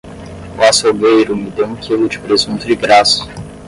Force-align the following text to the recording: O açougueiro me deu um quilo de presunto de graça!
O 0.57 0.63
açougueiro 0.63 1.37
me 1.37 1.51
deu 1.51 1.67
um 1.67 1.75
quilo 1.75 2.09
de 2.09 2.17
presunto 2.17 2.65
de 2.65 2.75
graça! 2.75 3.21